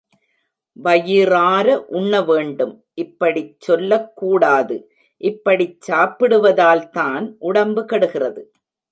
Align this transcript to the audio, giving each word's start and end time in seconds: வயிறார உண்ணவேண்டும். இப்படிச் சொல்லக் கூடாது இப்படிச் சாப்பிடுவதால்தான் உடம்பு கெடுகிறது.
வயிறார 0.83 1.67
உண்ணவேண்டும். 1.91 2.79
இப்படிச் 2.93 3.59
சொல்லக் 3.59 4.15
கூடாது 4.15 4.89
இப்படிச் 5.17 5.91
சாப்பிடுவதால்தான் 5.91 7.35
உடம்பு 7.39 7.85
கெடுகிறது. 7.85 8.51